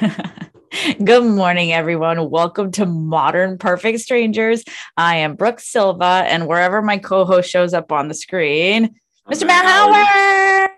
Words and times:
Good 1.04 1.24
morning, 1.24 1.72
everyone. 1.72 2.28
Welcome 2.30 2.70
to 2.72 2.86
Modern 2.86 3.56
Perfect 3.58 4.00
Strangers. 4.00 4.62
I 4.96 5.16
am 5.16 5.36
Brooke 5.36 5.60
Silva, 5.60 6.24
and 6.26 6.46
wherever 6.46 6.82
my 6.82 6.98
co 6.98 7.24
host 7.24 7.48
shows 7.50 7.72
up 7.72 7.92
on 7.92 8.08
the 8.08 8.14
screen, 8.14 8.94
I'm 9.26 9.32
Mr. 9.32 9.46
Matt 9.46 9.64
Howard. 9.64 10.70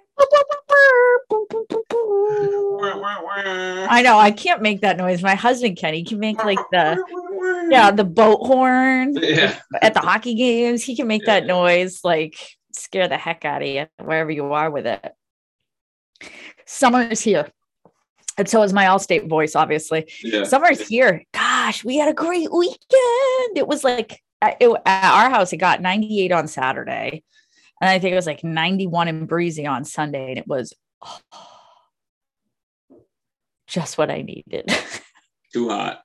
I 3.90 4.02
know 4.04 4.18
I 4.18 4.30
can't 4.30 4.62
make 4.62 4.82
that 4.82 4.96
noise. 4.96 5.22
My 5.22 5.34
husband 5.34 5.76
can. 5.78 5.94
He 5.94 6.04
can 6.04 6.18
make 6.20 6.44
like 6.44 6.58
the 6.70 7.02
yeah 7.70 7.90
the 7.90 8.04
boat 8.04 8.46
horn 8.46 9.16
Yeah. 9.20 9.58
at 9.82 9.94
the 9.94 10.00
hockey 10.00 10.34
games. 10.34 10.84
He 10.84 10.94
can 10.96 11.06
make 11.06 11.24
that 11.26 11.46
noise 11.46 12.00
like 12.04 12.36
scare 12.72 13.08
the 13.08 13.16
heck 13.16 13.44
out 13.44 13.62
of 13.62 13.68
you 13.68 13.86
wherever 13.98 14.30
you 14.30 14.52
are 14.52 14.70
with 14.70 14.86
it. 14.86 15.12
Summer 16.66 17.02
is 17.02 17.20
here, 17.20 17.48
and 18.38 18.48
so 18.48 18.62
is 18.62 18.72
my 18.72 18.84
Allstate 18.84 19.28
voice. 19.28 19.54
Obviously, 19.56 20.10
Yeah. 20.22 20.44
summer's 20.44 20.86
here. 20.86 21.24
Gosh, 21.32 21.84
we 21.84 21.98
had 21.98 22.08
a 22.08 22.14
great 22.14 22.50
weekend. 22.52 22.78
It 23.56 23.66
was 23.66 23.84
like 23.84 24.22
at, 24.40 24.56
it, 24.60 24.70
at 24.86 25.12
our 25.12 25.28
house. 25.28 25.52
It 25.52 25.56
got 25.58 25.82
98 25.82 26.32
on 26.32 26.46
Saturday, 26.46 27.24
and 27.80 27.90
I 27.90 27.98
think 27.98 28.12
it 28.12 28.16
was 28.16 28.26
like 28.26 28.44
91 28.44 29.08
and 29.08 29.28
breezy 29.28 29.66
on 29.66 29.84
Sunday, 29.84 30.30
and 30.30 30.38
it 30.38 30.46
was 30.46 30.72
oh, 31.02 31.18
just 33.66 33.98
what 33.98 34.10
I 34.10 34.22
needed. 34.22 34.72
Too 35.52 35.68
hot. 35.68 36.02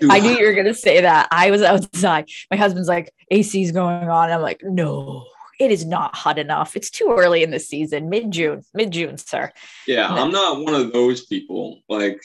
Too 0.00 0.08
I 0.10 0.18
knew 0.18 0.36
you 0.36 0.46
were 0.46 0.54
gonna 0.54 0.74
say 0.74 1.00
that. 1.00 1.28
I 1.30 1.50
was 1.50 1.62
outside. 1.62 2.28
My 2.50 2.56
husband's 2.56 2.88
like, 2.88 3.12
AC's 3.30 3.72
going 3.72 4.08
on. 4.08 4.30
I'm 4.30 4.42
like, 4.42 4.60
no, 4.62 5.26
it 5.60 5.70
is 5.70 5.84
not 5.84 6.14
hot 6.14 6.38
enough. 6.38 6.76
It's 6.76 6.90
too 6.90 7.14
early 7.16 7.42
in 7.42 7.50
the 7.50 7.60
season, 7.60 8.08
mid 8.08 8.30
June, 8.30 8.62
mid 8.74 8.90
June, 8.90 9.18
sir. 9.18 9.52
Yeah. 9.86 10.08
I'm 10.08 10.30
not 10.30 10.64
one 10.64 10.74
of 10.74 10.92
those 10.92 11.26
people. 11.26 11.80
Like, 11.88 12.20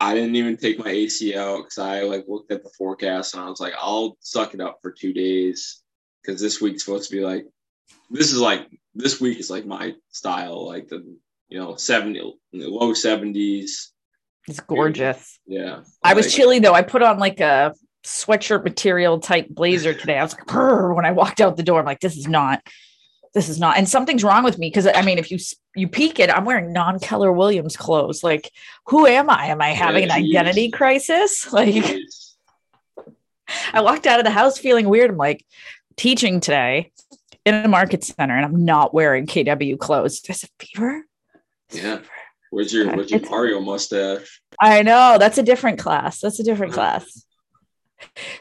I 0.00 0.14
didn't 0.14 0.36
even 0.36 0.56
take 0.56 0.78
my 0.78 0.90
AC 0.90 1.36
out 1.36 1.58
because 1.58 1.78
I 1.78 2.02
like 2.02 2.24
looked 2.26 2.50
at 2.50 2.62
the 2.62 2.70
forecast 2.70 3.34
and 3.34 3.42
I 3.42 3.50
was 3.50 3.60
like, 3.60 3.74
I'll 3.78 4.16
suck 4.20 4.54
it 4.54 4.60
up 4.60 4.78
for 4.80 4.90
two 4.90 5.12
days 5.12 5.82
because 6.22 6.40
this 6.40 6.60
week's 6.60 6.84
supposed 6.84 7.10
to 7.10 7.16
be 7.16 7.22
like, 7.22 7.46
this 8.10 8.32
is 8.32 8.40
like 8.40 8.66
this 8.94 9.20
week 9.20 9.38
is 9.38 9.50
like 9.50 9.66
my 9.66 9.94
style, 10.08 10.66
like 10.66 10.88
the 10.88 11.04
you 11.48 11.58
know 11.58 11.76
70 11.76 12.20
low 12.52 12.92
70s. 12.92 13.88
It's 14.48 14.60
gorgeous. 14.60 15.38
Yeah, 15.46 15.82
I 16.02 16.14
was 16.14 16.32
chilly 16.34 16.60
though. 16.60 16.72
I 16.72 16.82
put 16.82 17.02
on 17.02 17.18
like 17.18 17.40
a 17.40 17.74
sweatshirt 18.04 18.64
material 18.64 19.20
type 19.20 19.48
blazer 19.48 19.94
today. 19.94 20.18
I 20.18 20.22
was 20.22 20.34
like, 20.34 20.46
"Brr," 20.46 20.94
when 20.94 21.04
I 21.04 21.12
walked 21.12 21.40
out 21.40 21.56
the 21.56 21.62
door, 21.62 21.80
I'm 21.80 21.86
like, 21.86 22.00
this 22.00 22.16
is 22.16 22.26
not, 22.26 22.62
this 23.34 23.48
is 23.48 23.58
not. 23.58 23.76
And 23.76 23.88
something's 23.88 24.24
wrong 24.24 24.44
with 24.44 24.58
me 24.58 24.68
because 24.68 24.86
I 24.86 25.02
mean, 25.02 25.18
if 25.18 25.30
you 25.30 25.38
you 25.74 25.88
peek 25.88 26.18
it, 26.18 26.30
I'm 26.30 26.44
wearing 26.44 26.72
non 26.72 26.98
Keller 26.98 27.32
Williams 27.32 27.76
clothes. 27.76 28.22
Like, 28.22 28.50
who 28.86 29.06
am 29.06 29.30
I? 29.30 29.46
Am 29.46 29.60
I 29.60 29.70
having 29.70 30.04
an 30.04 30.10
identity 30.10 30.70
crisis? 30.70 31.52
Like, 31.52 31.74
I 33.72 33.82
walked 33.82 34.06
out 34.06 34.20
of 34.20 34.24
the 34.24 34.30
house 34.30 34.58
feeling 34.58 34.88
weird. 34.88 35.10
I'm 35.10 35.16
like 35.16 35.44
teaching 35.96 36.40
today 36.40 36.92
in 37.44 37.54
a 37.54 37.68
market 37.68 38.04
center, 38.04 38.34
and 38.34 38.44
I'm 38.44 38.64
not 38.64 38.94
wearing 38.94 39.26
KW 39.26 39.78
clothes. 39.78 40.20
There's 40.22 40.44
a 40.44 40.48
fever. 40.58 41.04
Yeah. 41.70 42.00
Where's 42.50 42.72
your 42.72 42.88
where's 42.94 43.10
your 43.10 43.20
Mario 43.30 43.60
mustache? 43.60 44.42
I 44.60 44.82
know 44.82 45.16
that's 45.18 45.38
a 45.38 45.42
different 45.42 45.78
class. 45.78 46.20
That's 46.20 46.40
a 46.40 46.44
different 46.44 46.76
uh-huh. 46.76 46.98
class. 46.98 47.24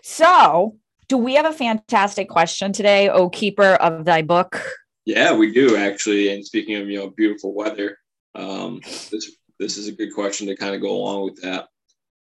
So, 0.02 0.78
do 1.08 1.18
we 1.18 1.36
have 1.36 1.46
a 1.46 1.54
fantastic 1.54 2.30
question 2.30 2.72
today, 2.72 3.10
O 3.10 3.30
keeper 3.30 3.74
of 3.76 4.06
thy 4.06 4.22
book? 4.22 4.62
Yeah, 5.06 5.34
we 5.36 5.52
do 5.52 5.76
actually. 5.76 6.34
And 6.34 6.46
speaking 6.46 6.76
of 6.76 6.88
you 6.88 7.00
know 7.00 7.10
beautiful 7.10 7.54
weather, 7.54 7.98
um, 8.36 8.80
this 9.12 9.32
this 9.60 9.78
is 9.78 9.88
a 9.88 9.92
good 9.92 10.14
question 10.14 10.48
to 10.48 10.56
kind 10.56 10.76
of 10.76 10.82
go 10.82 10.92
along 10.92 11.24
with 11.26 11.42
that. 11.42 11.68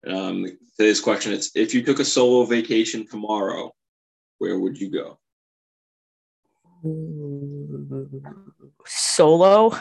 Um, 0.06 0.46
today's 0.76 1.00
question 1.00 1.32
is: 1.32 1.50
If 1.54 1.72
you 1.72 1.82
took 1.84 2.00
a 2.00 2.04
solo 2.04 2.44
vacation 2.44 3.06
tomorrow, 3.06 3.72
where 4.38 4.58
would 4.58 4.80
you 4.80 4.90
go? 4.90 5.18
Solo, 8.86 9.78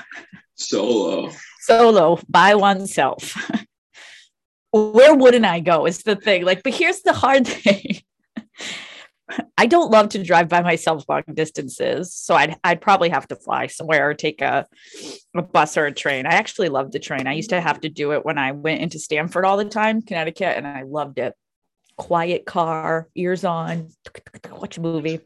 Solo. 0.56 1.32
solo 1.62 2.20
by 2.30 2.56
oneself. 2.56 3.36
Where 4.74 5.14
wouldn't 5.14 5.46
I 5.46 5.60
go? 5.60 5.86
Is 5.86 6.02
the 6.02 6.16
thing. 6.16 6.46
Like, 6.46 6.64
but 6.64 6.74
here's 6.74 7.02
the 7.02 7.14
hard 7.14 7.48
thing. 7.48 8.02
I 9.58 9.68
don't 9.68 9.92
love 9.92 10.10
to 10.10 10.24
drive 10.24 10.50
by 10.50 10.62
myself 10.62 11.06
long 11.08 11.24
distances, 11.34 12.14
so 12.14 12.36
I'd 12.36 12.58
I'd 12.64 12.82
probably 12.82 13.10
have 13.10 13.28
to 13.30 13.36
fly 13.36 13.68
somewhere 13.68 14.10
or 14.10 14.14
take 14.14 14.42
a, 14.42 14.68
a 15.36 15.42
bus 15.42 15.78
or 15.78 15.86
a 15.86 15.92
train. 15.92 16.26
I 16.26 16.34
actually 16.34 16.70
love 16.70 16.92
the 16.92 17.00
train. 17.00 17.28
I 17.28 17.34
used 17.34 17.52
to 17.52 17.62
have 17.62 17.82
to 17.82 17.90
do 17.90 18.14
it 18.14 18.26
when 18.26 18.38
I 18.38 18.52
went 18.52 18.82
into 18.82 19.00
Stamford 19.00 19.46
all 19.46 19.58
the 19.58 19.66
time, 19.66 20.02
Connecticut, 20.02 20.58
and 20.58 20.68
I 20.68 20.84
loved 20.84 21.20
it. 21.20 21.34
Quiet 21.96 22.46
car, 22.46 23.08
ears 23.16 23.46
on, 23.46 23.90
watch 24.52 24.78
a 24.78 24.82
movie. 24.82 25.20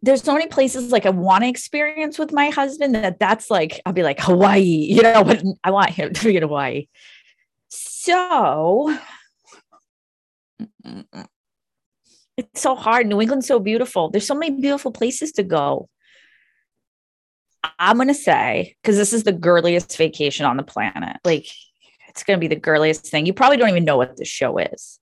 There's 0.00 0.22
so 0.22 0.34
many 0.34 0.46
places 0.46 0.92
like 0.92 1.06
I 1.06 1.10
want 1.10 1.42
to 1.42 1.48
experience 1.48 2.18
with 2.18 2.32
my 2.32 2.50
husband 2.50 2.94
that 2.94 3.18
that's 3.18 3.50
like 3.50 3.80
I'll 3.84 3.92
be 3.92 4.04
like 4.04 4.20
Hawaii, 4.20 4.60
you 4.60 5.02
know, 5.02 5.24
but 5.24 5.42
I 5.64 5.72
want 5.72 5.90
him 5.90 6.12
to 6.12 6.24
be 6.24 6.36
in 6.36 6.42
Hawaii. 6.42 6.86
So 8.08 8.98
it's 12.38 12.62
so 12.62 12.74
hard. 12.74 13.06
New 13.06 13.20
England's 13.20 13.46
so 13.46 13.58
beautiful. 13.60 14.08
There's 14.08 14.26
so 14.26 14.34
many 14.34 14.58
beautiful 14.58 14.92
places 14.92 15.32
to 15.32 15.42
go. 15.42 15.90
I'm 17.78 17.96
going 17.96 18.08
to 18.08 18.14
say, 18.14 18.76
because 18.80 18.96
this 18.96 19.12
is 19.12 19.24
the 19.24 19.32
girliest 19.32 19.94
vacation 19.98 20.46
on 20.46 20.56
the 20.56 20.62
planet, 20.62 21.18
like 21.22 21.48
it's 22.08 22.22
going 22.24 22.38
to 22.38 22.40
be 22.40 22.48
the 22.48 22.58
girliest 22.58 23.06
thing. 23.06 23.26
You 23.26 23.34
probably 23.34 23.58
don't 23.58 23.68
even 23.68 23.84
know 23.84 23.98
what 23.98 24.16
this 24.16 24.26
show 24.26 24.56
is. 24.56 24.98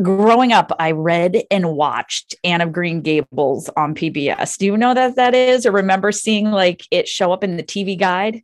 Growing 0.00 0.54
up, 0.54 0.72
I 0.78 0.92
read 0.92 1.42
and 1.50 1.72
watched 1.74 2.34
Anne 2.42 2.62
of 2.62 2.72
Green 2.72 3.02
Gables 3.02 3.68
on 3.76 3.94
PBS. 3.94 4.56
Do 4.56 4.64
you 4.64 4.78
know 4.78 4.94
that 4.94 5.16
that 5.16 5.34
is, 5.34 5.66
or 5.66 5.72
remember 5.72 6.10
seeing 6.12 6.52
like 6.52 6.86
it 6.90 7.06
show 7.06 7.32
up 7.32 7.44
in 7.44 7.58
the 7.58 7.62
TV 7.62 7.98
guide? 7.98 8.40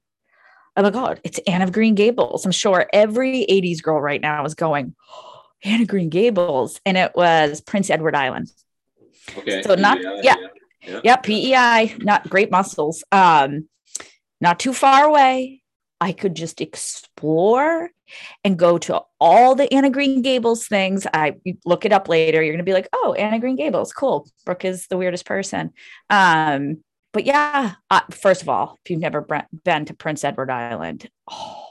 Oh 0.77 0.83
my 0.83 0.91
God, 0.91 1.21
it's 1.23 1.39
Anne 1.47 1.63
of 1.63 1.73
Green 1.73 1.95
Gables. 1.95 2.45
I'm 2.45 2.53
sure 2.53 2.87
every 2.93 3.47
80s 3.49 3.83
girl 3.83 4.01
right 4.01 4.21
now 4.21 4.45
is 4.45 4.55
going, 4.55 4.95
Anne 5.65 5.83
of 5.83 5.89
Green 5.89 6.09
Gables. 6.09 6.81
And 6.85 6.97
it 6.97 7.13
was 7.15 7.61
Prince 7.61 7.91
Edward 7.91 8.17
Island. 8.17 8.51
Okay. 9.39 9.63
So 9.63 9.75
not- 9.75 10.01
yeah. 10.03 10.37
yeah. 10.87 11.01
Yep, 11.03 11.23
PEI, 11.23 11.97
not 12.01 12.29
great 12.29 12.51
muscles. 12.51 13.05
Um, 13.11 13.69
not 14.41 14.59
too 14.61 14.75
far 14.75 15.05
away. 15.07 15.63
I 16.01 16.13
could 16.13 16.35
just 16.35 16.61
explore 16.61 17.89
and 18.43 18.59
go 18.59 18.77
to 18.79 19.01
all 19.19 19.55
the 19.55 19.73
Anna 19.73 19.89
Green 19.89 20.21
Gables 20.21 20.67
things. 20.67 21.07
I 21.15 21.37
look 21.65 21.87
it 21.87 21.93
up 21.93 22.09
later. 22.09 22.43
You're 22.43 22.53
gonna 22.53 22.65
be 22.65 22.75
like, 22.75 22.89
oh, 22.93 23.15
Anna 23.15 23.39
Green 23.39 23.57
Gables, 23.57 23.93
cool. 23.95 24.29
Brooke 24.45 24.67
is 24.67 24.87
the 24.89 24.99
weirdest 24.99 25.25
person. 25.25 25.73
Um, 26.11 26.85
but 27.15 27.25
yeah, 27.25 27.77
uh, 27.91 28.01
first 28.11 28.43
of 28.43 28.49
all, 28.51 28.79
if 28.85 28.91
you've 28.91 29.01
never 29.01 29.27
been 29.65 29.85
to 29.87 29.95
Prince 29.95 30.25
Edward 30.25 30.51
Island, 30.51 31.09
oh, 31.31 31.65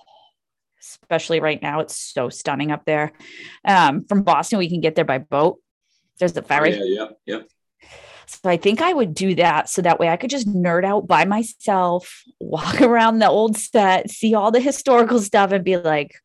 especially 0.81 1.41
right 1.41 1.61
now, 1.61 1.81
it's 1.81 1.95
so 1.97 2.29
stunning 2.29 2.71
up 2.71 2.85
there. 2.85 3.11
Um, 3.67 4.05
from 4.05 4.23
Boston, 4.23 4.57
we 4.57 4.69
can 4.69 4.79
get 4.81 4.95
there 4.95 5.05
by 5.05 5.17
boat. 5.19 5.59
There's 6.17 6.33
the 6.33 6.41
Oh, 6.41 6.45
ferry. 6.45 6.71
yeah. 6.71 6.83
Yep. 6.85 7.17
Yep. 7.25 7.47
So 8.25 8.49
I 8.49 8.55
think 8.55 8.81
I 8.81 8.93
would 8.93 9.13
do 9.13 9.35
that 9.35 9.69
so 9.69 9.81
that 9.81 9.99
way 9.99 10.07
I 10.07 10.15
could 10.15 10.29
just 10.29 10.47
nerd 10.47 10.85
out 10.85 11.07
by 11.07 11.25
myself, 11.25 12.23
walk 12.39 12.81
around 12.81 13.19
the 13.19 13.29
old 13.29 13.57
set, 13.57 14.09
see 14.09 14.33
all 14.33 14.49
the 14.49 14.61
historical 14.61 15.19
stuff, 15.19 15.51
and 15.51 15.63
be 15.63 15.75
like, 15.75 16.15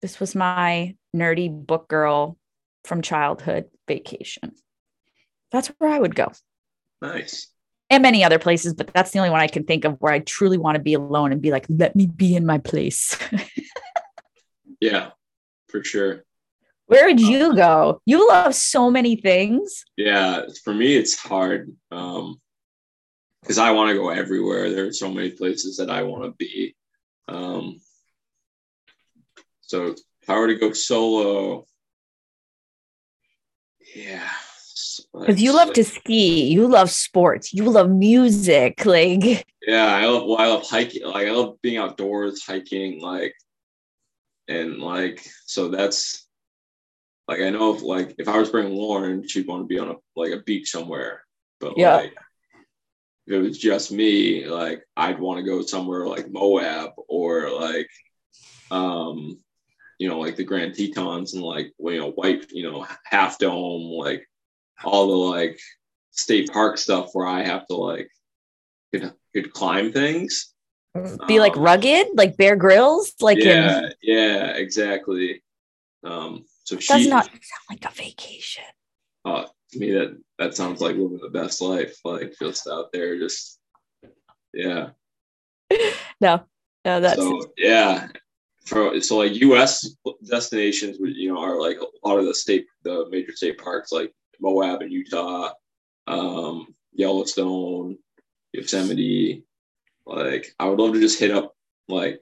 this 0.00 0.20
was 0.20 0.36
my 0.36 0.94
nerdy 1.14 1.50
book 1.50 1.88
girl 1.88 2.38
from 2.84 3.02
childhood 3.02 3.64
vacation. 3.88 4.52
That's 5.50 5.68
where 5.78 5.90
I 5.90 5.98
would 5.98 6.14
go. 6.14 6.30
Nice. 7.02 7.48
And 7.88 8.02
many 8.02 8.24
other 8.24 8.38
places, 8.40 8.74
but 8.74 8.88
that's 8.92 9.12
the 9.12 9.20
only 9.20 9.30
one 9.30 9.40
I 9.40 9.46
can 9.46 9.62
think 9.64 9.84
of 9.84 10.00
where 10.00 10.12
I 10.12 10.18
truly 10.18 10.58
want 10.58 10.74
to 10.74 10.82
be 10.82 10.94
alone 10.94 11.30
and 11.30 11.40
be 11.40 11.52
like, 11.52 11.66
let 11.68 11.94
me 11.94 12.06
be 12.06 12.34
in 12.34 12.44
my 12.44 12.58
place. 12.58 13.16
Yeah. 14.80 15.10
For 15.68 15.82
sure. 15.82 16.24
where 16.86 17.06
would 17.06 17.20
you 17.20 17.56
go? 17.56 18.00
You 18.04 18.28
love 18.28 18.54
so 18.54 18.90
many 18.90 19.16
things. 19.16 19.84
Yeah, 19.96 20.42
for 20.64 20.74
me 20.74 20.94
it's 20.96 21.16
hard 21.16 21.74
um 21.90 22.40
because 23.40 23.58
I 23.58 23.70
want 23.70 23.88
to 23.90 23.94
go 23.96 24.10
everywhere. 24.10 24.70
There 24.70 24.86
are 24.86 24.92
so 24.92 25.10
many 25.10 25.30
places 25.30 25.76
that 25.78 25.88
I 25.90 26.02
want 26.02 26.24
to 26.24 26.32
be. 26.32 26.76
Um 27.28 27.80
so 29.62 29.94
if 30.22 30.30
I 30.30 30.38
were 30.38 30.48
to 30.48 30.56
go 30.56 30.72
solo, 30.72 31.64
yeah. 33.94 34.28
Because 35.18 35.40
you 35.42 35.52
love 35.52 35.72
to 35.74 35.84
ski, 35.84 36.44
you 36.44 36.66
love 36.66 36.90
sports, 36.90 37.52
you 37.54 37.64
love 37.70 37.90
music. 37.90 38.84
Like, 38.84 39.46
Yeah, 39.66 39.86
I 39.86 40.06
love 40.06 40.26
well, 40.26 40.38
I 40.38 40.46
love 40.46 40.62
hiking. 40.68 41.04
Like 41.04 41.26
I 41.26 41.32
love 41.32 41.60
being 41.60 41.78
outdoors, 41.78 42.44
hiking, 42.44 43.00
like 43.00 43.34
and 44.48 44.78
like 44.78 45.26
so 45.46 45.68
that's 45.68 46.26
like 47.26 47.40
I 47.40 47.50
know 47.50 47.74
if 47.74 47.82
like 47.82 48.14
if 48.18 48.28
I 48.28 48.38
was 48.38 48.50
bringing 48.50 48.76
Lauren, 48.76 49.26
she'd 49.26 49.48
want 49.48 49.62
to 49.62 49.66
be 49.66 49.78
on 49.80 49.90
a 49.90 49.94
like 50.14 50.32
a 50.32 50.42
beach 50.42 50.70
somewhere. 50.70 51.24
But 51.58 51.76
Yeah. 51.76 51.96
like 51.96 52.14
if 53.26 53.34
it 53.34 53.40
was 53.40 53.58
just 53.58 53.90
me, 53.90 54.46
like 54.46 54.84
I'd 54.96 55.18
want 55.18 55.38
to 55.38 55.44
go 55.44 55.62
somewhere 55.62 56.06
like 56.06 56.30
Moab 56.30 56.92
or 57.08 57.50
like 57.50 57.90
um, 58.70 59.38
you 59.98 60.08
know, 60.08 60.20
like 60.20 60.36
the 60.36 60.44
Grand 60.44 60.74
Tetons 60.74 61.34
and 61.34 61.42
like 61.42 61.72
you 61.78 61.98
know, 61.98 62.10
white, 62.12 62.46
you 62.52 62.62
know, 62.70 62.86
half 63.04 63.38
dome, 63.38 63.90
like 63.90 64.28
all 64.84 65.06
the 65.08 65.16
like 65.38 65.58
state 66.10 66.52
park 66.52 66.78
stuff 66.78 67.10
where 67.12 67.26
I 67.26 67.42
have 67.44 67.66
to 67.68 67.74
like 67.74 68.10
could 68.92 69.12
could 69.34 69.52
climb 69.52 69.92
things. 69.92 70.52
Be 71.28 71.40
like 71.40 71.56
Um, 71.56 71.62
rugged, 71.62 72.06
like 72.14 72.36
Bear 72.38 72.56
Grylls, 72.56 73.12
like 73.20 73.38
yeah, 73.38 73.78
in, 73.80 73.92
yeah, 74.02 74.46
exactly. 74.56 75.42
Um, 76.02 76.44
so 76.64 76.78
she 76.78 76.88
does 76.92 77.06
not 77.06 77.24
sound 77.26 77.42
like 77.68 77.84
a 77.84 77.94
vacation. 77.94 78.64
uh, 79.26 79.44
to 79.72 79.78
me 79.78 79.90
that 79.92 80.16
that 80.38 80.54
sounds 80.56 80.80
like 80.80 80.96
living 80.96 81.18
the 81.20 81.28
best 81.28 81.60
life. 81.60 81.96
Like 82.04 82.34
just 82.40 82.66
out 82.66 82.92
there, 82.92 83.18
just 83.18 83.58
yeah. 84.54 84.90
No, 86.20 86.44
no, 86.84 87.00
that's 87.00 87.16
so 87.20 87.52
yeah, 87.58 88.08
for 88.64 88.98
so 89.02 89.18
like 89.18 89.34
U.S. 89.34 89.96
destinations, 90.26 90.96
would 90.98 91.14
you 91.14 91.30
know, 91.34 91.40
are 91.40 91.60
like 91.60 91.76
a 91.78 92.08
lot 92.08 92.18
of 92.18 92.24
the 92.24 92.34
state, 92.34 92.66
the 92.84 93.06
major 93.10 93.32
state 93.36 93.58
parks 93.58 93.92
like 93.92 94.14
Moab 94.40 94.82
in 94.82 94.90
Utah, 94.90 95.52
um, 96.06 96.66
Yellowstone, 96.92 97.98
Yosemite. 98.52 99.44
Like 100.06 100.46
I 100.58 100.66
would 100.68 100.78
love 100.78 100.94
to 100.94 101.00
just 101.00 101.18
hit 101.18 101.30
up 101.32 101.54
like 101.88 102.20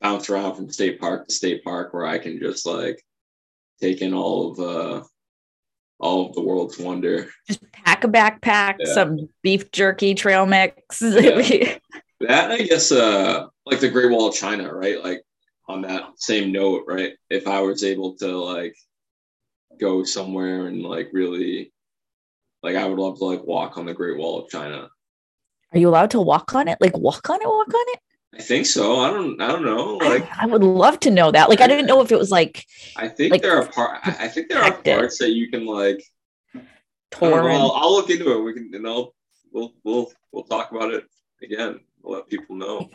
bounce 0.00 0.28
around 0.28 0.54
from 0.56 0.70
state 0.70 1.00
park 1.00 1.26
to 1.28 1.34
state 1.34 1.64
park 1.64 1.92
where 1.94 2.06
I 2.06 2.18
can 2.18 2.38
just 2.38 2.66
like 2.66 3.02
take 3.80 4.02
in 4.02 4.14
all 4.14 4.52
of 4.52 4.60
uh 4.60 5.04
all 5.98 6.28
of 6.28 6.34
the 6.34 6.42
world's 6.42 6.78
wonder. 6.78 7.30
just 7.48 7.60
pack 7.72 8.04
a 8.04 8.08
backpack, 8.08 8.76
Yeah. 8.80 8.92
some 8.92 9.28
beef 9.42 9.70
jerky 9.72 10.14
trail 10.14 10.46
mix. 10.46 11.00
That 12.20 12.50
I 12.50 12.62
guess 12.62 12.90
uh 12.92 13.46
like 13.66 13.80
the 13.80 13.90
Great 13.90 14.10
Wall 14.10 14.28
of 14.28 14.34
China, 14.34 14.72
right? 14.74 15.02
Like 15.04 15.22
on 15.68 15.82
that 15.82 16.04
same 16.16 16.50
note, 16.50 16.84
right? 16.86 17.12
If 17.28 17.46
I 17.46 17.60
was 17.60 17.84
able 17.84 18.16
to 18.16 18.26
like 18.38 18.74
go 19.78 20.04
somewhere 20.04 20.66
and 20.66 20.82
like 20.82 21.10
really 21.12 21.72
like 22.62 22.76
I 22.76 22.84
would 22.84 22.98
love 22.98 23.18
to 23.18 23.24
like 23.24 23.44
walk 23.44 23.78
on 23.78 23.86
the 23.86 23.94
Great 23.94 24.16
Wall 24.16 24.42
of 24.42 24.50
China. 24.50 24.88
Are 25.72 25.78
you 25.78 25.88
allowed 25.88 26.10
to 26.12 26.20
walk 26.20 26.54
on 26.54 26.68
it? 26.68 26.78
Like 26.80 26.96
walk 26.96 27.28
on 27.28 27.40
it, 27.40 27.46
walk 27.46 27.68
on 27.68 27.84
it? 27.88 28.00
I 28.34 28.42
think 28.42 28.66
so. 28.66 29.00
I 29.00 29.10
don't 29.10 29.40
I 29.40 29.48
don't 29.48 29.64
know. 29.64 29.96
Like 29.96 30.28
I, 30.36 30.46
would 30.46 30.62
love 30.62 31.00
to 31.00 31.10
know 31.10 31.30
that. 31.30 31.48
Like 31.48 31.60
I 31.60 31.66
didn't 31.66 31.86
know 31.86 32.00
if 32.02 32.12
it 32.12 32.18
was 32.18 32.30
like 32.30 32.64
I 32.96 33.08
think 33.08 33.32
like, 33.32 33.42
there 33.42 33.58
are 33.58 33.66
part 33.66 34.00
I 34.02 34.16
I 34.20 34.28
think 34.28 34.48
there 34.48 34.62
are 34.62 34.72
parts 34.72 35.18
that 35.18 35.30
you 35.30 35.50
can 35.50 35.64
like 35.66 36.02
I'll, 37.20 37.72
I'll 37.72 37.92
look 37.92 38.10
into 38.10 38.30
it. 38.32 38.42
We 38.42 38.52
can 38.52 38.70
and 38.74 38.86
I'll 38.86 39.14
we'll 39.52 39.72
we'll 39.84 40.12
we'll 40.32 40.44
talk 40.44 40.70
about 40.70 40.92
it 40.92 41.04
again. 41.42 41.80
We'll 42.02 42.18
let 42.18 42.28
people 42.28 42.56
know. 42.56 42.90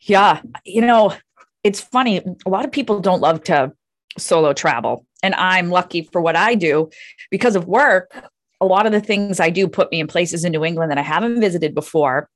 Yeah. 0.00 0.40
You 0.64 0.82
know, 0.82 1.14
it's 1.62 1.80
funny. 1.80 2.22
A 2.44 2.48
lot 2.48 2.64
of 2.64 2.72
people 2.72 3.00
don't 3.00 3.20
love 3.20 3.44
to 3.44 3.72
solo 4.18 4.52
travel. 4.52 5.06
And 5.22 5.34
I'm 5.34 5.70
lucky 5.70 6.02
for 6.12 6.20
what 6.20 6.36
I 6.36 6.54
do 6.54 6.90
because 7.30 7.56
of 7.56 7.66
work. 7.66 8.12
A 8.60 8.66
lot 8.66 8.86
of 8.86 8.92
the 8.92 9.00
things 9.00 9.40
I 9.40 9.50
do 9.50 9.68
put 9.68 9.90
me 9.90 10.00
in 10.00 10.06
places 10.06 10.44
in 10.44 10.52
New 10.52 10.64
England 10.64 10.90
that 10.90 10.98
I 10.98 11.02
haven't 11.02 11.40
visited 11.40 11.74
before. 11.74 12.28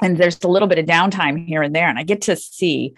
And 0.00 0.18
there's 0.18 0.42
a 0.42 0.48
little 0.48 0.68
bit 0.68 0.78
of 0.78 0.86
downtime 0.86 1.46
here 1.46 1.62
and 1.62 1.74
there. 1.74 1.88
And 1.88 1.98
I 1.98 2.02
get 2.02 2.22
to 2.22 2.36
see 2.36 2.94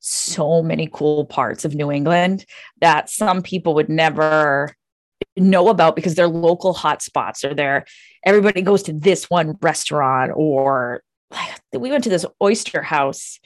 so 0.00 0.62
many 0.62 0.88
cool 0.92 1.24
parts 1.24 1.64
of 1.64 1.74
New 1.74 1.90
England 1.90 2.44
that 2.80 3.08
some 3.08 3.40
people 3.40 3.74
would 3.74 3.88
never 3.88 4.74
know 5.36 5.68
about 5.68 5.96
because 5.96 6.14
they're 6.14 6.28
local 6.28 6.74
hotspots 6.74 7.48
or 7.48 7.54
they're 7.54 7.84
everybody 8.24 8.60
goes 8.62 8.82
to 8.82 8.92
this 8.92 9.30
one 9.30 9.56
restaurant 9.62 10.32
or 10.34 11.02
we 11.72 11.90
went 11.90 12.04
to 12.04 12.10
this 12.10 12.26
oyster 12.42 12.82
house 12.82 13.40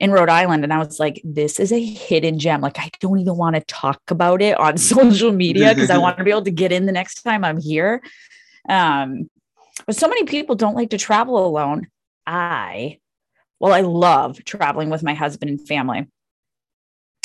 in 0.00 0.12
Rhode 0.12 0.28
Island 0.28 0.64
and 0.64 0.72
I 0.72 0.78
was 0.78 1.00
like, 1.00 1.20
this 1.24 1.58
is 1.58 1.72
a 1.72 1.84
hidden 1.84 2.38
gem. 2.38 2.60
Like, 2.60 2.78
I 2.78 2.90
don't 3.00 3.18
even 3.18 3.36
want 3.36 3.56
to 3.56 3.62
talk 3.62 4.00
about 4.08 4.42
it 4.42 4.58
on 4.58 4.76
social 4.78 5.32
media 5.32 5.74
because 5.74 5.90
I 5.90 5.98
want 5.98 6.18
to 6.18 6.24
be 6.24 6.30
able 6.30 6.44
to 6.44 6.50
get 6.50 6.72
in 6.72 6.86
the 6.86 6.92
next 6.92 7.22
time 7.22 7.44
I'm 7.44 7.60
here. 7.60 8.02
Um, 8.68 9.30
but 9.86 9.96
so 9.96 10.08
many 10.08 10.24
people 10.24 10.56
don't 10.56 10.74
like 10.74 10.90
to 10.90 10.98
travel 10.98 11.44
alone. 11.46 11.86
I, 12.26 12.98
well, 13.58 13.72
I 13.72 13.80
love 13.80 14.44
traveling 14.44 14.90
with 14.90 15.02
my 15.02 15.14
husband 15.14 15.50
and 15.50 15.66
family 15.66 16.06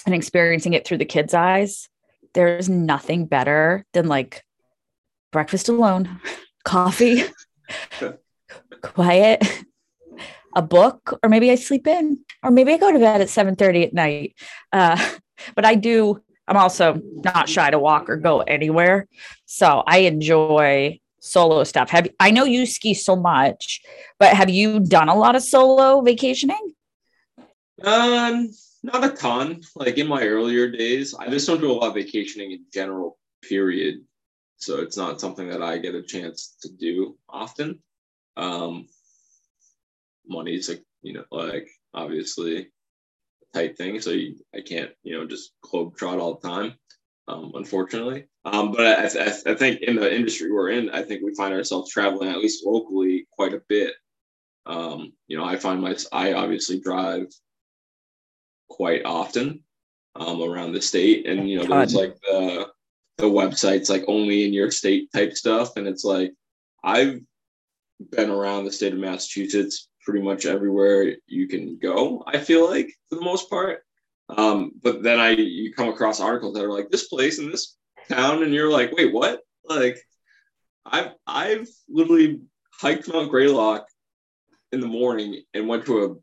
and 0.05 0.15
experiencing 0.15 0.73
it 0.73 0.85
through 0.85 0.97
the 0.97 1.05
kids' 1.05 1.33
eyes. 1.33 1.89
There's 2.33 2.69
nothing 2.69 3.25
better 3.25 3.85
than 3.93 4.07
like 4.07 4.43
breakfast 5.31 5.69
alone, 5.69 6.19
coffee, 6.63 7.23
quiet, 8.81 9.43
a 10.55 10.61
book, 10.61 11.19
or 11.23 11.29
maybe 11.29 11.51
I 11.51 11.55
sleep 11.55 11.87
in, 11.87 12.19
or 12.43 12.51
maybe 12.51 12.73
I 12.73 12.77
go 12.77 12.91
to 12.91 12.99
bed 12.99 13.21
at 13.21 13.29
7 13.29 13.55
30 13.55 13.83
at 13.85 13.93
night. 13.93 14.35
Uh, 14.71 14.97
but 15.55 15.65
I 15.65 15.75
do, 15.75 16.21
I'm 16.47 16.57
also 16.57 17.01
not 17.23 17.49
shy 17.49 17.69
to 17.69 17.79
walk 17.79 18.09
or 18.09 18.17
go 18.17 18.41
anywhere. 18.41 19.07
So 19.45 19.83
I 19.85 19.99
enjoy 19.99 20.99
solo 21.19 21.63
stuff. 21.63 21.89
Have 21.89 22.09
I 22.19 22.31
know 22.31 22.43
you 22.43 22.65
ski 22.65 22.93
so 22.93 23.15
much, 23.15 23.81
but 24.19 24.35
have 24.35 24.49
you 24.49 24.79
done 24.79 25.09
a 25.09 25.15
lot 25.15 25.35
of 25.35 25.43
solo 25.43 26.01
vacationing? 26.01 26.73
Um, 27.81 28.49
not 28.83 29.03
a 29.03 29.09
ton. 29.09 29.61
Like 29.75 29.97
in 29.97 30.07
my 30.07 30.23
earlier 30.23 30.69
days, 30.69 31.15
I 31.15 31.29
just 31.29 31.47
don't 31.47 31.61
do 31.61 31.71
a 31.71 31.73
lot 31.73 31.87
of 31.87 31.93
vacationing 31.95 32.51
in 32.51 32.65
general. 32.73 33.17
Period. 33.41 34.03
So 34.57 34.79
it's 34.79 34.95
not 34.95 35.19
something 35.19 35.49
that 35.49 35.61
I 35.61 35.77
get 35.77 35.95
a 35.95 36.03
chance 36.03 36.55
to 36.61 36.69
do 36.69 37.17
often. 37.27 37.79
Um, 38.37 38.87
money's 40.27 40.69
like 40.69 40.83
you 41.01 41.13
know 41.13 41.25
like 41.31 41.67
obviously 41.93 42.57
a 42.57 43.57
tight 43.57 43.77
thing, 43.77 43.99
so 44.01 44.11
you, 44.11 44.35
I 44.55 44.61
can't 44.61 44.91
you 45.03 45.17
know 45.17 45.27
just 45.27 45.53
globe 45.61 45.95
trot 45.95 46.19
all 46.19 46.39
the 46.41 46.47
time. 46.47 46.73
Um, 47.25 47.53
unfortunately. 47.55 48.27
Um, 48.43 48.73
but 48.73 48.85
I, 48.85 49.05
I, 49.05 49.51
I 49.53 49.55
think 49.55 49.81
in 49.81 49.95
the 49.95 50.13
industry 50.13 50.51
we're 50.51 50.71
in, 50.71 50.89
I 50.89 51.03
think 51.03 51.21
we 51.23 51.33
find 51.35 51.53
ourselves 51.53 51.89
traveling 51.89 52.29
at 52.29 52.39
least 52.39 52.65
locally 52.65 53.27
quite 53.31 53.53
a 53.53 53.61
bit. 53.69 53.93
Um, 54.65 55.13
you 55.27 55.37
know, 55.37 55.45
I 55.45 55.55
find 55.55 55.81
my 55.81 55.95
I 56.11 56.33
obviously 56.33 56.81
drive 56.81 57.27
quite 58.69 59.03
often 59.05 59.63
um, 60.15 60.41
around 60.41 60.73
the 60.73 60.81
state, 60.81 61.27
and 61.27 61.49
you 61.49 61.57
know, 61.57 61.65
there's 61.65 61.95
like 61.95 62.15
the 62.21 62.67
the 63.17 63.25
websites 63.25 63.89
like 63.89 64.03
only 64.07 64.45
in 64.45 64.53
your 64.53 64.71
state 64.71 65.11
type 65.13 65.33
stuff, 65.33 65.77
and 65.77 65.87
it's 65.87 66.03
like 66.03 66.33
I've 66.83 67.19
been 68.11 68.29
around 68.29 68.65
the 68.65 68.71
state 68.71 68.93
of 68.93 68.99
Massachusetts 68.99 69.87
pretty 70.03 70.21
much 70.21 70.45
everywhere 70.45 71.15
you 71.27 71.47
can 71.47 71.77
go. 71.77 72.23
I 72.27 72.39
feel 72.39 72.69
like 72.69 72.93
for 73.09 73.15
the 73.15 73.25
most 73.25 73.49
part, 73.49 73.83
um, 74.29 74.71
but 74.81 75.03
then 75.03 75.19
I 75.19 75.31
you 75.31 75.73
come 75.73 75.89
across 75.89 76.19
articles 76.19 76.53
that 76.55 76.63
are 76.63 76.71
like 76.71 76.89
this 76.89 77.07
place 77.07 77.39
in 77.39 77.51
this 77.51 77.75
town, 78.09 78.43
and 78.43 78.53
you're 78.53 78.71
like, 78.71 78.91
wait, 78.91 79.13
what? 79.13 79.41
Like, 79.65 79.97
I've 80.85 81.13
I've 81.27 81.67
literally 81.89 82.41
hiked 82.71 83.11
Mount 83.11 83.29
Greylock 83.29 83.87
in 84.71 84.79
the 84.79 84.87
morning 84.87 85.41
and 85.53 85.67
went 85.67 85.85
to 85.85 86.03
a 86.03 86.15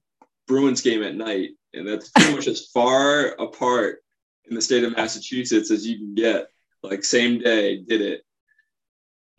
Bruins 0.47 0.81
game 0.81 1.03
at 1.03 1.15
night, 1.15 1.51
and 1.73 1.87
that's 1.87 2.11
pretty 2.11 2.35
much 2.35 2.47
as 2.49 2.67
far 2.75 3.29
apart 3.39 4.03
in 4.49 4.55
the 4.55 4.63
state 4.63 4.85
of 4.85 4.97
Massachusetts 4.97 5.71
as 5.71 5.87
you 5.87 5.99
can 5.99 6.15
get. 6.15 6.49
Like 6.83 7.05
same 7.05 7.39
day, 7.39 7.79
did 7.83 8.01
it. 8.01 8.23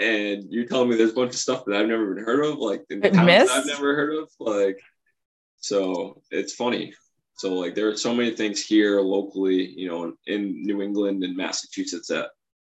And 0.02 0.52
you're 0.52 0.66
telling 0.66 0.90
me 0.90 0.96
there's 0.96 1.12
a 1.12 1.16
bunch 1.16 1.34
of 1.34 1.40
stuff 1.40 1.64
that 1.66 1.76
I've 1.76 1.88
never 1.88 2.12
even 2.12 2.24
heard 2.24 2.44
of, 2.44 2.58
like? 2.58 2.84
I've 2.90 3.66
never 3.68 3.96
heard 3.96 4.16
of, 4.16 4.30
like. 4.40 4.80
So 5.58 6.22
it's 6.32 6.54
funny. 6.54 6.94
So 7.36 7.54
like 7.54 7.76
there 7.76 7.88
are 7.88 7.96
so 7.96 8.14
many 8.14 8.32
things 8.32 8.66
here 8.66 9.00
locally, 9.02 9.70
you 9.70 9.88
know, 9.90 10.14
in 10.28 10.64
New 10.64 10.82
England 10.82 11.24
and 11.24 11.38
Massachusetts 11.38 12.08
that 12.08 12.30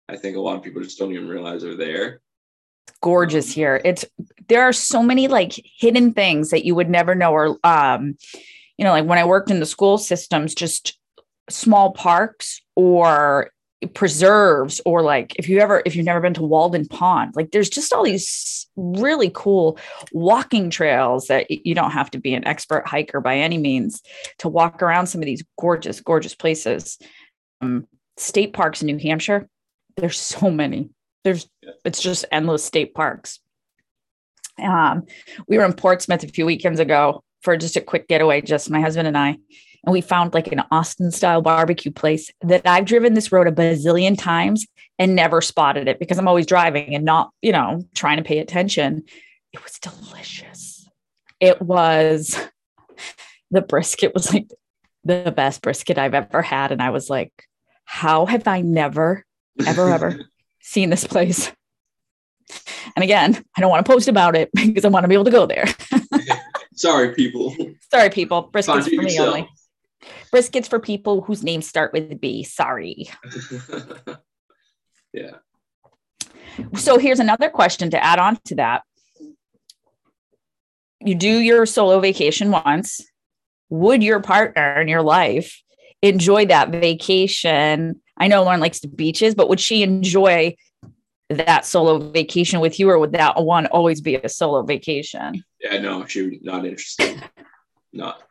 I 0.08 0.16
think 0.16 0.36
a 0.36 0.40
lot 0.40 0.56
of 0.56 0.62
people 0.62 0.82
just 0.82 0.98
don't 0.98 1.12
even 1.12 1.28
realize 1.28 1.64
are 1.64 1.76
there. 1.76 2.20
gorgeous 3.00 3.52
here. 3.52 3.80
It's 3.84 4.04
there 4.48 4.62
are 4.62 4.72
so 4.72 5.02
many 5.02 5.28
like 5.28 5.52
hidden 5.78 6.12
things 6.12 6.50
that 6.50 6.64
you 6.64 6.74
would 6.74 6.90
never 6.90 7.14
know 7.14 7.32
or 7.32 7.58
um 7.64 8.16
you 8.76 8.84
know 8.84 8.92
like 8.92 9.06
when 9.06 9.18
I 9.18 9.24
worked 9.24 9.50
in 9.50 9.60
the 9.60 9.66
school 9.66 9.98
systems 9.98 10.54
just 10.54 10.98
small 11.48 11.92
parks 11.92 12.60
or 12.76 13.50
preserves 13.94 14.80
or 14.84 15.02
like 15.02 15.34
if 15.36 15.48
you 15.48 15.58
ever 15.58 15.82
if 15.86 15.96
you've 15.96 16.04
never 16.04 16.20
been 16.20 16.34
to 16.34 16.42
Walden 16.42 16.86
Pond 16.86 17.32
like 17.34 17.50
there's 17.50 17.70
just 17.70 17.94
all 17.94 18.04
these 18.04 18.66
really 18.76 19.30
cool 19.34 19.78
walking 20.12 20.68
trails 20.68 21.28
that 21.28 21.50
you 21.50 21.74
don't 21.74 21.90
have 21.90 22.10
to 22.10 22.18
be 22.18 22.34
an 22.34 22.46
expert 22.46 22.86
hiker 22.86 23.20
by 23.22 23.36
any 23.36 23.56
means 23.56 24.02
to 24.38 24.48
walk 24.48 24.82
around 24.82 25.06
some 25.06 25.22
of 25.22 25.26
these 25.26 25.42
gorgeous 25.58 26.00
gorgeous 26.00 26.34
places. 26.34 26.98
Um, 27.62 27.86
state 28.16 28.52
parks 28.52 28.82
in 28.82 28.86
New 28.86 28.98
Hampshire 28.98 29.48
there's 29.96 30.18
so 30.18 30.50
many. 30.50 30.90
There's 31.24 31.48
it's 31.84 32.00
just 32.00 32.24
endless 32.32 32.64
state 32.64 32.94
parks. 32.94 33.40
Um, 34.62 35.04
we 35.48 35.58
were 35.58 35.64
in 35.64 35.72
Portsmouth 35.72 36.22
a 36.24 36.28
few 36.28 36.46
weekends 36.46 36.80
ago 36.80 37.22
for 37.42 37.56
just 37.56 37.76
a 37.76 37.80
quick 37.80 38.08
getaway, 38.08 38.40
just 38.40 38.70
my 38.70 38.80
husband 38.80 39.08
and 39.08 39.16
I, 39.16 39.38
and 39.84 39.92
we 39.92 40.00
found 40.00 40.34
like 40.34 40.52
an 40.52 40.62
Austin 40.70 41.10
style 41.10 41.40
barbecue 41.40 41.90
place 41.90 42.30
that 42.42 42.66
I've 42.66 42.84
driven 42.84 43.14
this 43.14 43.32
road 43.32 43.46
a 43.46 43.52
bazillion 43.52 44.18
times 44.18 44.66
and 44.98 45.16
never 45.16 45.40
spotted 45.40 45.88
it 45.88 45.98
because 45.98 46.18
I'm 46.18 46.28
always 46.28 46.46
driving 46.46 46.94
and 46.94 47.04
not, 47.04 47.30
you 47.40 47.52
know, 47.52 47.82
trying 47.94 48.18
to 48.18 48.22
pay 48.22 48.38
attention. 48.38 49.04
It 49.52 49.62
was 49.64 49.78
delicious. 49.78 50.86
It 51.40 51.62
was 51.62 52.38
the 53.50 53.62
brisket 53.62 54.12
was 54.12 54.32
like 54.32 54.50
the 55.04 55.32
best 55.34 55.62
brisket 55.62 55.96
I've 55.96 56.14
ever 56.14 56.42
had. 56.42 56.72
And 56.72 56.82
I 56.82 56.90
was 56.90 57.08
like, 57.08 57.32
how 57.84 58.26
have 58.26 58.46
I 58.46 58.60
never, 58.60 59.24
ever, 59.66 59.90
ever 59.90 60.20
seen 60.60 60.90
this 60.90 61.06
place? 61.06 61.50
And 62.94 63.02
again, 63.02 63.42
I 63.56 63.60
don't 63.60 63.70
want 63.70 63.84
to 63.86 63.90
post 63.90 64.08
about 64.08 64.36
it 64.36 64.50
because 64.54 64.84
I 64.84 64.88
want 64.88 65.04
to 65.04 65.08
be 65.08 65.14
able 65.14 65.24
to 65.24 65.30
go 65.30 65.46
there. 65.46 65.64
Sorry, 66.80 67.14
people. 67.14 67.54
Sorry, 67.92 68.08
people. 68.08 68.48
Briskets 68.50 68.84
for 68.84 69.02
me 69.02 69.18
only. 69.18 69.46
Briskets 70.32 70.66
for 70.66 70.80
people 70.80 71.20
whose 71.20 71.42
names 71.42 71.68
start 71.68 71.92
with 71.92 72.18
B. 72.18 72.42
Sorry. 72.42 73.10
yeah. 75.12 75.32
So 76.76 76.96
here's 76.96 77.20
another 77.20 77.50
question 77.50 77.90
to 77.90 78.02
add 78.02 78.18
on 78.18 78.38
to 78.46 78.54
that. 78.54 78.84
You 81.04 81.14
do 81.14 81.38
your 81.40 81.66
solo 81.66 82.00
vacation 82.00 82.50
once. 82.50 83.04
Would 83.68 84.02
your 84.02 84.20
partner 84.20 84.80
in 84.80 84.88
your 84.88 85.02
life 85.02 85.60
enjoy 86.00 86.46
that 86.46 86.70
vacation? 86.70 88.00
I 88.16 88.28
know 88.28 88.42
Lauren 88.42 88.60
likes 88.60 88.80
the 88.80 88.88
beaches, 88.88 89.34
but 89.34 89.50
would 89.50 89.60
she 89.60 89.82
enjoy 89.82 90.56
that 91.30 91.64
solo 91.64 91.98
vacation 91.98 92.60
with 92.60 92.78
you, 92.78 92.90
or 92.90 92.98
would 92.98 93.12
that 93.12 93.42
one 93.42 93.66
always 93.66 94.00
be 94.00 94.16
a 94.16 94.28
solo 94.28 94.62
vacation? 94.62 95.44
Yeah, 95.60 95.78
no, 95.78 96.04
she 96.06 96.22
was 96.22 96.38
not 96.42 96.66
interested. 96.66 97.22
Not, 97.92 98.22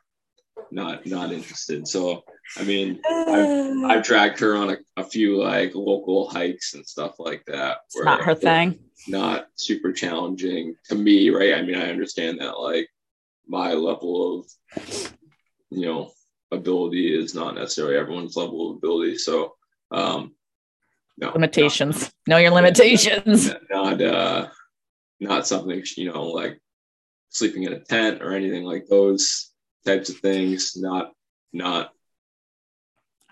not, 0.71 1.05
not 1.05 1.31
interested. 1.31 1.87
So, 1.87 2.23
I 2.57 2.63
mean, 2.63 2.99
I've, 3.09 3.91
I've 3.91 4.03
dragged 4.03 4.39
her 4.39 4.55
on 4.55 4.71
a, 4.71 4.77
a 4.97 5.03
few 5.03 5.41
like 5.41 5.73
local 5.75 6.29
hikes 6.29 6.73
and 6.73 6.85
stuff 6.85 7.15
like 7.19 7.43
that. 7.47 7.77
it's 7.85 8.03
not 8.03 8.23
her 8.23 8.35
thing. 8.35 8.79
Not 9.07 9.47
super 9.55 9.93
challenging 9.93 10.75
to 10.85 10.95
me, 10.95 11.29
right? 11.29 11.55
I 11.55 11.61
mean, 11.61 11.75
I 11.75 11.89
understand 11.89 12.39
that 12.39 12.59
like 12.59 12.89
my 13.47 13.73
level 13.73 14.39
of, 14.39 15.13
you 15.69 15.85
know, 15.85 16.11
ability 16.51 17.15
is 17.17 17.33
not 17.33 17.55
necessarily 17.55 17.97
everyone's 17.97 18.35
level 18.35 18.71
of 18.71 18.77
ability. 18.77 19.17
So, 19.17 19.55
um, 19.91 20.33
no, 21.19 21.31
Limitations. 21.31 22.11
Know 22.27 22.37
your 22.37 22.51
limitations. 22.51 23.47
not, 23.69 23.99
not 23.99 24.01
uh 24.01 24.47
not 25.19 25.47
something 25.47 25.83
you 25.97 26.11
know 26.11 26.23
like 26.23 26.59
sleeping 27.29 27.63
in 27.63 27.73
a 27.73 27.79
tent 27.79 28.21
or 28.21 28.33
anything 28.33 28.63
like 28.63 28.87
those 28.87 29.51
types 29.85 30.09
of 30.09 30.17
things 30.17 30.73
not 30.75 31.11
not 31.53 31.91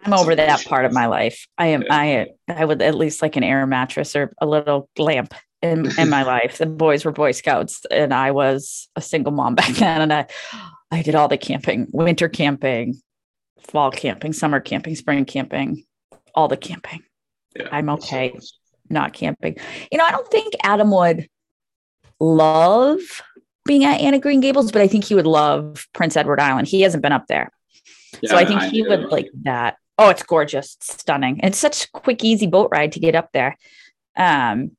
I'm 0.04 0.14
over 0.14 0.36
that 0.36 0.64
part 0.66 0.86
of 0.86 0.94
my 0.94 1.08
life. 1.08 1.48
I 1.58 1.68
am. 1.68 1.84
I 1.90 2.28
I 2.48 2.64
would 2.64 2.82
at 2.82 2.96
least 2.96 3.22
like 3.22 3.36
an 3.36 3.44
air 3.44 3.66
mattress 3.66 4.16
or 4.16 4.32
a 4.40 4.46
little 4.46 4.90
lamp 4.98 5.34
in 5.62 5.90
in 6.00 6.10
my 6.10 6.24
life. 6.36 6.60
The 6.60 6.66
boys 6.66 7.04
were 7.04 7.12
Boy 7.12 7.32
Scouts, 7.32 7.84
and 7.90 8.14
I 8.14 8.32
was 8.32 8.90
a 8.96 9.02
single 9.02 9.32
mom 9.32 9.56
back 9.56 9.74
then, 9.74 10.02
and 10.02 10.14
I 10.14 10.28
I 10.92 11.02
did 11.02 11.16
all 11.16 11.28
the 11.28 11.38
camping, 11.38 11.88
winter 11.92 12.30
camping, 12.30 13.02
fall 13.68 13.92
camping, 13.92 14.34
summer 14.34 14.60
camping, 14.60 14.96
spring 14.96 15.26
camping, 15.26 15.84
all 16.34 16.48
the 16.48 16.58
camping. 16.58 17.04
Yeah 17.60 17.68
I'm 17.72 17.90
okay. 17.90 18.38
Not 18.90 19.14
camping. 19.14 19.58
You 19.92 19.98
know, 19.98 20.06
I 20.06 20.12
don't 20.12 20.28
think 20.30 20.54
Adam 20.64 20.92
would 20.92 21.28
love 22.20 23.00
being 23.66 23.84
at 23.84 24.00
Anna 24.00 24.20
Green 24.20 24.40
Gables, 24.40 24.72
but 24.72 24.82
I 24.82 24.88
think 24.88 25.04
he 25.04 25.16
would 25.16 25.28
love 25.28 25.88
Prince 25.94 26.16
Edward 26.16 26.40
Island. 26.40 26.68
He 26.68 26.82
hasn't 26.82 27.04
been 27.04 27.12
up 27.12 27.28
there. 27.28 27.52
Yeah, 28.22 28.32
so 28.32 28.38
I 28.38 28.46
think 28.46 28.62
he 28.64 28.82
would 28.82 29.12
like 29.12 29.30
that. 29.44 29.78
Oh, 29.98 30.10
it's 30.10 30.24
gorgeous, 30.24 30.78
stunning. 30.80 31.40
It's 31.44 31.58
such 31.58 31.86
a 31.86 31.92
quick, 31.92 32.24
easy 32.24 32.48
boat 32.48 32.70
ride 32.72 32.94
to 32.94 33.00
get 33.00 33.16
up 33.16 33.30
there. 33.34 33.58
Um, 34.16 34.72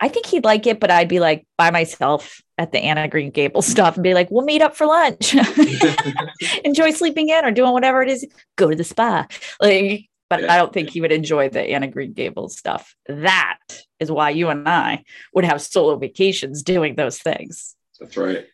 I 0.00 0.08
think 0.08 0.26
he'd 0.26 0.44
like 0.44 0.66
it, 0.66 0.80
but 0.80 0.90
I'd 0.90 1.08
be 1.08 1.20
like 1.20 1.46
by 1.58 1.70
myself 1.70 2.40
at 2.56 2.72
the 2.72 2.78
Anna 2.78 3.08
Green 3.08 3.30
Gables 3.30 3.66
stuff 3.66 3.96
and 3.96 4.04
be 4.04 4.14
like, 4.14 4.30
we'll 4.30 4.44
meet 4.44 4.62
up 4.62 4.76
for 4.76 4.86
lunch. 4.86 5.34
enjoy 6.64 6.90
sleeping 6.92 7.28
in 7.28 7.44
or 7.44 7.50
doing 7.50 7.72
whatever 7.72 8.02
it 8.02 8.08
is. 8.08 8.26
Go 8.56 8.70
to 8.70 8.76
the 8.76 8.84
spa. 8.84 9.26
Like, 9.60 10.08
but. 10.30 10.48
I 10.48 10.56
don't 10.56 10.72
think 10.72 10.88
he 10.88 11.02
would 11.02 11.12
enjoy 11.12 11.50
the 11.50 11.60
Anna 11.60 11.88
Green 11.88 12.14
Gables 12.14 12.56
stuff. 12.56 12.94
That 13.06 13.58
is 13.98 14.10
why 14.10 14.30
you 14.30 14.48
and 14.48 14.66
I 14.66 15.04
would 15.34 15.44
have 15.44 15.60
solo 15.60 15.96
vacations 15.96 16.62
doing 16.62 16.94
those 16.94 17.18
things. 17.18 17.76
that's 17.98 18.16
right 18.16 18.46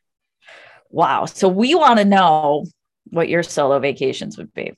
Wow. 0.91 1.27
So 1.27 1.49
we 1.49 1.75
want 1.75 1.99
to 1.99 2.05
know 2.05 2.65
what 3.11 3.29
your 3.29 3.43
solo 3.43 3.79
vacations 3.79 4.39
would 4.39 4.53
be. 4.55 4.73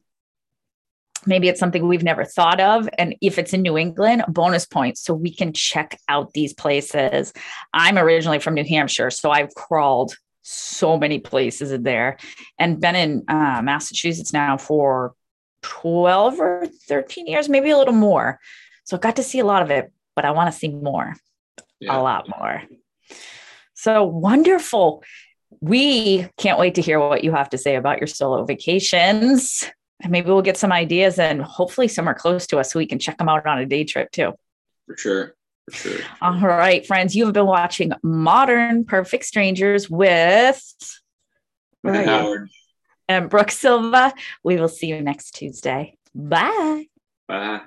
Maybe 1.26 1.48
it's 1.48 1.60
something 1.60 1.86
we've 1.86 2.02
never 2.02 2.24
thought 2.24 2.60
of. 2.60 2.88
And 2.96 3.14
if 3.20 3.38
it's 3.38 3.52
in 3.52 3.62
New 3.62 3.76
England, 3.76 4.24
bonus 4.28 4.66
points 4.66 5.02
so 5.02 5.14
we 5.14 5.34
can 5.34 5.52
check 5.52 5.98
out 6.08 6.32
these 6.32 6.54
places. 6.54 7.32
I'm 7.74 7.98
originally 7.98 8.38
from 8.38 8.54
New 8.54 8.64
Hampshire, 8.64 9.10
so 9.10 9.30
I've 9.30 9.54
crawled 9.54 10.16
so 10.42 10.96
many 10.96 11.18
places 11.18 11.72
in 11.72 11.82
there 11.82 12.16
and 12.58 12.80
been 12.80 12.94
in 12.94 13.24
uh, 13.28 13.60
Massachusetts 13.62 14.32
now 14.32 14.56
for 14.56 15.14
12 15.62 16.40
or 16.40 16.66
13 16.88 17.26
years, 17.26 17.48
maybe 17.48 17.70
a 17.70 17.78
little 17.78 17.94
more. 17.94 18.38
So 18.84 18.96
I 18.96 19.00
got 19.00 19.16
to 19.16 19.22
see 19.22 19.38
a 19.38 19.44
lot 19.44 19.62
of 19.62 19.70
it, 19.70 19.92
but 20.16 20.24
I 20.24 20.30
want 20.30 20.52
to 20.52 20.58
see 20.58 20.68
more 20.68 21.14
yeah 21.80 21.96
a 21.96 22.00
lot 22.00 22.28
more. 22.28 22.62
So 23.74 24.04
wonderful. 24.04 25.02
We 25.60 26.28
can't 26.36 26.58
wait 26.58 26.74
to 26.74 26.82
hear 26.82 26.98
what 26.98 27.24
you 27.24 27.32
have 27.32 27.50
to 27.50 27.58
say 27.58 27.76
about 27.76 27.98
your 27.98 28.06
solo 28.06 28.44
vacations. 28.44 29.68
And 30.02 30.12
maybe 30.12 30.28
we'll 30.28 30.42
get 30.42 30.56
some 30.56 30.72
ideas 30.72 31.18
and 31.18 31.42
hopefully 31.42 31.88
somewhere 31.88 32.14
close 32.14 32.46
to 32.48 32.58
us 32.58 32.72
so 32.72 32.78
we 32.78 32.86
can 32.86 32.98
check 32.98 33.18
them 33.18 33.28
out 33.28 33.46
on 33.46 33.58
a 33.58 33.66
day 33.66 33.84
trip 33.84 34.10
too. 34.12 34.32
for 34.86 34.96
sure 34.96 35.34
for 35.70 35.76
sure 35.76 36.00
All 36.20 36.38
right, 36.38 36.86
friends, 36.86 37.16
you 37.16 37.24
have 37.24 37.34
been 37.34 37.46
watching 37.46 37.92
Modern 38.02 38.84
Perfect 38.84 39.24
Strangers 39.24 39.90
with 39.90 40.62
are 41.84 42.02
howard 42.02 42.50
and 43.08 43.28
Brooke 43.30 43.50
Silva. 43.50 44.12
We 44.44 44.56
will 44.56 44.68
see 44.68 44.88
you 44.88 45.00
next 45.00 45.32
Tuesday. 45.32 45.96
Bye. 46.14 46.86
bye 47.26 47.62